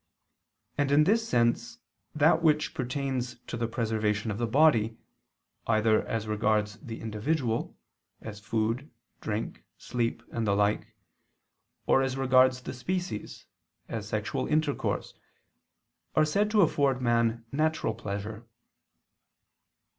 [0.79, 1.77] And in this sense,
[2.15, 4.97] that which pertains to the preservation of the body,
[5.67, 7.77] either as regards the individual,
[8.19, 10.95] as food, drink, sleep, and the like,
[11.85, 13.45] or as regards the species,
[13.87, 15.13] as sexual intercourse,
[16.15, 18.47] are said to afford man natural pleasure.